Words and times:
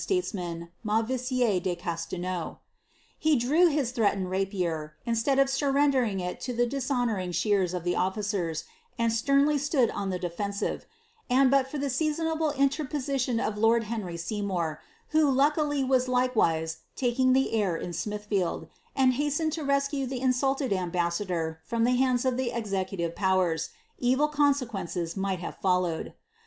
•(»man, 0.33 0.69
itlauvJMiere 0.83 1.61
de 1.61 1.75
CaHlflnau. 1.75 2.57
He 3.19 3.35
drew 3.35 3.69
bis 3.69 3.91
ihri^atenecl 3.91 4.29
rapier, 4.29 4.91
inttai 5.05 5.39
of 5.39 5.47
surrendering 5.47 6.19
it 6.19 6.43
lo 6.47 6.55
the 6.55 6.65
dishonouring 6.65 7.29
ahears 7.29 7.75
of 7.75 7.83
the 7.83 7.93
otficera, 7.93 8.63
ajul 8.99 9.45
sleralr 9.45 9.89
aloud 9.91 9.91
on 9.91 10.11
ihe 10.11 10.19
defensive, 10.19 10.87
and 11.29 11.51
bul 11.51 11.63
for 11.65 11.77
the 11.77 11.91
seasonable 11.91 12.51
inlerpoaiiitm 12.53 13.47
of 13.47 13.63
Ion 13.63 13.81
Henry 13.83 14.17
Seymour, 14.17 14.81
who 15.09 15.29
luckily 15.29 15.83
was 15.83 16.07
likewise 16.07 16.77
uking 16.97 17.33
the 17.35 17.53
air 17.53 17.77
in 17.77 17.91
Smiih&U 17.91 18.69
and 18.95 19.13
hastened 19.13 19.53
to 19.53 19.63
rescue 19.63 20.07
the 20.07 20.21
iusulleil 20.21 20.67
Bmbassadoc 20.91 21.57
from 21.63 21.83
the 21.83 21.91
hamla 21.95 22.25
of 22.25 22.33
lb 22.33 22.55
executive 22.57 23.15
powers, 23.15 23.69
evil 23.99 24.29
consequenrea 24.29 25.15
might 25.15 25.41
have 25.41 25.57
followed. 25.57 26.15